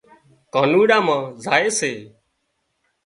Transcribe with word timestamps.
ڪانوڙا 0.53 0.97
مان 1.05 1.21
زائي 1.43 1.67
سي 1.79 1.91